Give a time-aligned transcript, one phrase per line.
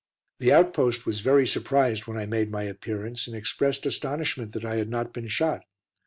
[0.39, 4.77] The outpost was very surprised when I made my appearance, and expressed astonishment that I
[4.77, 5.61] had not been shot.